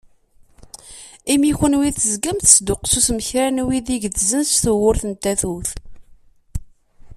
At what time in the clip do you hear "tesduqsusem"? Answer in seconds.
2.39-3.19